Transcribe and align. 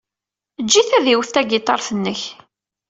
Eǧǧ-it 0.59 0.89
ad 0.97 1.05
iwet 1.13 1.31
tagiṭart-nnek. 1.35 2.21